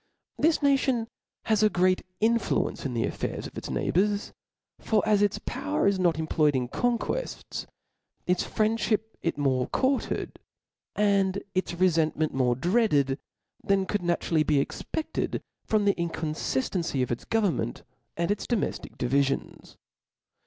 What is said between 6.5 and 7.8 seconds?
in conquefts,